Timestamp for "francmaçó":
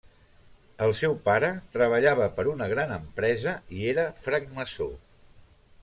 4.27-4.93